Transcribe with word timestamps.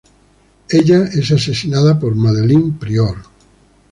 Ella 0.71 1.03
es 1.13 1.29
asesinada 1.31 1.99
por 1.99 2.15
Madelyne 2.15 2.73
Pryor. 2.79 3.17